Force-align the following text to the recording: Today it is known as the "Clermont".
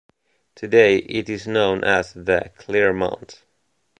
Today 0.55 0.97
it 0.97 1.29
is 1.29 1.45
known 1.45 1.83
as 1.83 2.13
the 2.13 2.51
"Clermont". 2.57 3.43